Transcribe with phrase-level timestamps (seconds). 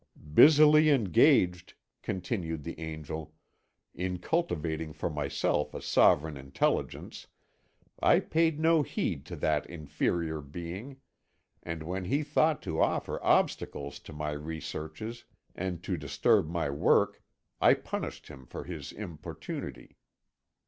[0.33, 3.35] "Busily engaged," continued the Angel,
[3.93, 7.27] "in cultivating for myself a sovereign intelligence,
[8.01, 10.97] I paid no heed to that inferior being,
[11.61, 17.21] and when he thought to offer obstacles to my researches and to disturb my work
[17.61, 19.97] I punished him for his importunity.